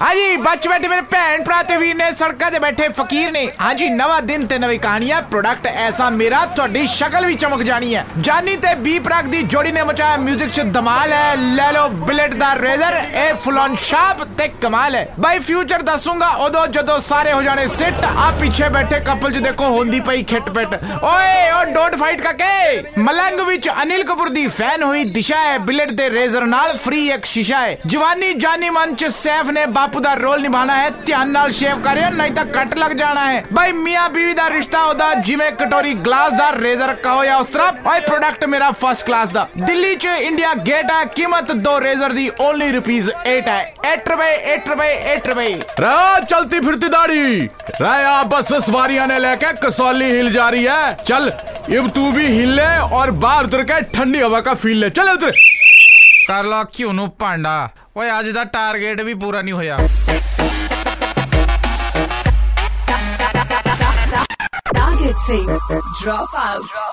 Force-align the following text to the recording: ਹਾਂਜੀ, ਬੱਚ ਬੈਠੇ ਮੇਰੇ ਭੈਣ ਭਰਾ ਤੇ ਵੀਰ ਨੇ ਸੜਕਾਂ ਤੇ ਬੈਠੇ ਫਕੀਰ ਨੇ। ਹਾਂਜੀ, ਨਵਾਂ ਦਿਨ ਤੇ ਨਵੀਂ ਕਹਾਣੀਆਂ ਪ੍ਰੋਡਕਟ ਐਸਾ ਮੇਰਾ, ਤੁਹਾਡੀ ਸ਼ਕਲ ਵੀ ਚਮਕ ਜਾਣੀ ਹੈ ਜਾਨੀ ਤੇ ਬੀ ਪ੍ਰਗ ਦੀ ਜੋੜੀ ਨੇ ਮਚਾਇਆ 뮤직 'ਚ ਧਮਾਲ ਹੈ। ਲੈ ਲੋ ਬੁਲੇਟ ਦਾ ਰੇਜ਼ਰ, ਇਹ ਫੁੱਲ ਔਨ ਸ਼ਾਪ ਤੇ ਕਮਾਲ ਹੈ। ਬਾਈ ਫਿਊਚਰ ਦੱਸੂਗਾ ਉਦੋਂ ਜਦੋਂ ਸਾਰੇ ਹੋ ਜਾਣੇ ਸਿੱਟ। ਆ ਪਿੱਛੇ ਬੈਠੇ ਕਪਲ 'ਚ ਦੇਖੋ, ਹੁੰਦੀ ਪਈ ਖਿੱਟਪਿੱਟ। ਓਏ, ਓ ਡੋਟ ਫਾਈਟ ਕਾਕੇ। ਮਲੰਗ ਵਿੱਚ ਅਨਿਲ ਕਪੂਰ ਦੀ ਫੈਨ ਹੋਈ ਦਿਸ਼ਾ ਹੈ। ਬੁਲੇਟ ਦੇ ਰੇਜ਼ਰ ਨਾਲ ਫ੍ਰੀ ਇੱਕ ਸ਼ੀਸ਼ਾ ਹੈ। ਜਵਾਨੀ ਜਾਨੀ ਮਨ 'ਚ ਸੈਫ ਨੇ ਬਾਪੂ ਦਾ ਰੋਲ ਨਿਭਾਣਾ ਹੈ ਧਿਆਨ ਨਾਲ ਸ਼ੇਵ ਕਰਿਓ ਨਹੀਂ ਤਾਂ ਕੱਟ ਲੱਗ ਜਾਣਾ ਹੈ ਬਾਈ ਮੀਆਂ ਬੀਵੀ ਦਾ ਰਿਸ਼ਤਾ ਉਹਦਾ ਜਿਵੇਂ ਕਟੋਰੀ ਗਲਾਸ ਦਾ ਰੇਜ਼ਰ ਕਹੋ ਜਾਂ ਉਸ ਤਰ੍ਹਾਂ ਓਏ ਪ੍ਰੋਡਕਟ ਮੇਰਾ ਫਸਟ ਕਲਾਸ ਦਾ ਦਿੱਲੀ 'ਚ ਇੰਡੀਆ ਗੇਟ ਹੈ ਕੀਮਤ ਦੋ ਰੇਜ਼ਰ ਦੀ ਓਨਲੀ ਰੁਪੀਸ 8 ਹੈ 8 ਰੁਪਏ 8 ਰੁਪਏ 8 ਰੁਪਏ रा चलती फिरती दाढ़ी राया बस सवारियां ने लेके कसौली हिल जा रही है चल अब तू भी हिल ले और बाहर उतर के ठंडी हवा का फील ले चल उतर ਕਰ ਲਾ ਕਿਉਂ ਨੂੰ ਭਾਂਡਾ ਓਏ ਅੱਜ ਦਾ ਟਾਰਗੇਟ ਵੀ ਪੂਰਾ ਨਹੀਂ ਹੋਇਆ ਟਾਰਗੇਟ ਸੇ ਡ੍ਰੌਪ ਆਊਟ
ਹਾਂਜੀ, 0.00 0.36
ਬੱਚ 0.36 0.66
ਬੈਠੇ 0.68 0.88
ਮੇਰੇ 0.88 1.00
ਭੈਣ 1.10 1.42
ਭਰਾ 1.44 1.62
ਤੇ 1.68 1.76
ਵੀਰ 1.76 1.94
ਨੇ 1.96 2.04
ਸੜਕਾਂ 2.16 2.50
ਤੇ 2.50 2.58
ਬੈਠੇ 2.58 2.88
ਫਕੀਰ 2.88 3.30
ਨੇ। 3.32 3.40
ਹਾਂਜੀ, 3.60 3.88
ਨਵਾਂ 3.90 4.20
ਦਿਨ 4.22 4.46
ਤੇ 4.46 4.58
ਨਵੀਂ 4.58 4.78
ਕਹਾਣੀਆਂ 4.80 5.20
ਪ੍ਰੋਡਕਟ 5.22 5.66
ਐਸਾ 5.66 6.08
ਮੇਰਾ, 6.10 6.44
ਤੁਹਾਡੀ 6.56 6.86
ਸ਼ਕਲ 6.86 7.26
ਵੀ 7.26 7.34
ਚਮਕ 7.34 7.62
ਜਾਣੀ 7.62 7.94
ਹੈ 7.94 8.04
ਜਾਨੀ 8.18 8.54
ਤੇ 8.56 8.74
ਬੀ 8.80 8.98
ਪ੍ਰਗ 8.98 9.26
ਦੀ 9.28 9.42
ਜੋੜੀ 9.44 9.72
ਨੇ 9.72 9.82
ਮਚਾਇਆ 9.82 10.16
뮤직 10.18 10.50
'ਚ 10.50 10.66
ਧਮਾਲ 10.74 11.12
ਹੈ। 11.12 11.34
ਲੈ 11.36 11.70
ਲੋ 11.72 11.88
ਬੁਲੇਟ 11.88 12.34
ਦਾ 12.34 12.54
ਰੇਜ਼ਰ, 12.54 13.00
ਇਹ 13.14 13.34
ਫੁੱਲ 13.34 13.58
ਔਨ 13.58 13.74
ਸ਼ਾਪ 13.80 14.22
ਤੇ 14.38 14.48
ਕਮਾਲ 14.62 14.94
ਹੈ। 14.96 15.06
ਬਾਈ 15.20 15.38
ਫਿਊਚਰ 15.38 15.82
ਦੱਸੂਗਾ 15.82 16.28
ਉਦੋਂ 16.46 16.66
ਜਦੋਂ 16.68 17.00
ਸਾਰੇ 17.00 17.32
ਹੋ 17.32 17.42
ਜਾਣੇ 17.42 17.66
ਸਿੱਟ। 17.68 18.04
ਆ 18.06 18.30
ਪਿੱਛੇ 18.40 18.68
ਬੈਠੇ 18.68 19.00
ਕਪਲ 19.00 19.32
'ਚ 19.32 19.38
ਦੇਖੋ, 19.38 19.70
ਹੁੰਦੀ 19.70 20.00
ਪਈ 20.00 20.22
ਖਿੱਟਪਿੱਟ। 20.24 20.74
ਓਏ, 21.02 21.50
ਓ 21.52 21.64
ਡੋਟ 21.72 21.96
ਫਾਈਟ 21.96 22.22
ਕਾਕੇ। 22.22 22.46
ਮਲੰਗ 22.98 23.40
ਵਿੱਚ 23.40 23.68
ਅਨਿਲ 23.82 24.04
ਕਪੂਰ 24.04 24.28
ਦੀ 24.28 24.46
ਫੈਨ 24.48 24.82
ਹੋਈ 24.82 25.04
ਦਿਸ਼ਾ 25.10 25.36
ਹੈ। 25.38 25.58
ਬੁਲੇਟ 25.58 25.90
ਦੇ 25.92 26.08
ਰੇਜ਼ਰ 26.10 26.46
ਨਾਲ 26.46 26.76
ਫ੍ਰੀ 26.76 27.06
ਇੱਕ 27.10 27.24
ਸ਼ੀਸ਼ਾ 27.26 27.60
ਹੈ। 27.60 27.76
ਜਵਾਨੀ 27.86 28.32
ਜਾਨੀ 28.36 28.70
ਮਨ 28.70 28.94
'ਚ 28.94 29.12
ਸੈਫ 29.12 29.50
ਨੇ 29.50 29.66
ਬਾਪੂ 29.87 29.99
ਦਾ 29.99 30.13
ਰੋਲ 30.15 30.41
ਨਿਭਾਣਾ 30.41 30.75
ਹੈ 30.75 30.89
ਧਿਆਨ 31.05 31.31
ਨਾਲ 31.31 31.51
ਸ਼ੇਵ 31.51 31.81
ਕਰਿਓ 31.83 32.09
ਨਹੀਂ 32.11 32.31
ਤਾਂ 32.31 32.45
ਕੱਟ 32.47 32.77
ਲੱਗ 32.77 32.91
ਜਾਣਾ 32.97 33.25
ਹੈ 33.25 33.43
ਬਾਈ 33.53 33.71
ਮੀਆਂ 33.73 34.09
ਬੀਵੀ 34.09 34.33
ਦਾ 34.33 34.49
ਰਿਸ਼ਤਾ 34.49 34.83
ਉਹਦਾ 34.83 35.13
ਜਿਵੇਂ 35.21 35.51
ਕਟੋਰੀ 35.53 35.93
ਗਲਾਸ 36.05 36.33
ਦਾ 36.33 36.51
ਰੇਜ਼ਰ 36.53 36.93
ਕਹੋ 37.03 37.23
ਜਾਂ 37.25 37.37
ਉਸ 37.37 37.47
ਤਰ੍ਹਾਂ 37.47 37.71
ਓਏ 37.85 37.99
ਪ੍ਰੋਡਕਟ 38.01 38.45
ਮੇਰਾ 38.45 38.71
ਫਸਟ 38.81 39.05
ਕਲਾਸ 39.05 39.29
ਦਾ 39.29 39.47
ਦਿੱਲੀ 39.57 39.95
'ਚ 39.95 40.15
ਇੰਡੀਆ 40.21 40.53
ਗੇਟ 40.65 40.91
ਹੈ 40.91 41.03
ਕੀਮਤ 41.15 41.51
ਦੋ 41.63 41.79
ਰੇਜ਼ਰ 41.81 42.11
ਦੀ 42.11 42.29
ਓਨਲੀ 42.39 42.71
ਰੁਪੀਸ 42.71 43.09
8 43.27 43.37
ਹੈ 43.47 43.73
8 43.87 43.97
ਰੁਪਏ 44.09 44.35
8 44.55 44.69
ਰੁਪਏ 44.69 44.95
8 45.15 45.27
ਰੁਪਏ 45.27 45.59
रा 45.79 45.95
चलती 46.25 46.59
फिरती 46.59 46.89
दाढ़ी 46.89 47.23
राया 47.79 48.11
बस 48.25 48.51
सवारियां 48.61 49.07
ने 49.07 49.17
लेके 49.19 49.51
कसौली 49.59 50.05
हिल 50.07 50.31
जा 50.31 50.47
रही 50.49 50.63
है 50.65 50.93
चल 51.03 51.29
अब 51.73 51.89
तू 51.91 52.05
भी 52.13 52.27
हिल 52.29 52.53
ले 52.55 52.67
और 52.93 53.11
बाहर 53.19 53.45
उतर 53.45 53.63
के 53.65 53.81
ठंडी 53.91 54.19
हवा 54.19 54.41
का 54.41 54.53
फील 54.57 54.79
ले 54.79 54.89
चल 54.91 55.13
उतर 55.13 55.41
ਕਰ 56.27 56.43
ਲਾ 56.45 56.63
ਕਿਉਂ 56.73 56.93
ਨੂੰ 56.93 57.09
ਭਾਂਡਾ 57.19 57.69
ਓਏ 57.98 58.08
ਅੱਜ 58.18 58.28
ਦਾ 58.30 58.42
ਟਾਰਗੇਟ 58.46 59.00
ਵੀ 59.00 59.14
ਪੂਰਾ 59.14 59.40
ਨਹੀਂ 59.42 59.52
ਹੋਇਆ 59.52 59.76
ਟਾਰਗੇਟ 64.74 65.16
ਸੇ 65.26 65.38
ਡ੍ਰੌਪ 66.02 66.34
ਆਊਟ 66.36 66.87